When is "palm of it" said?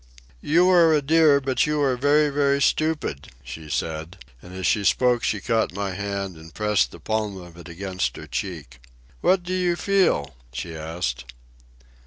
6.99-7.69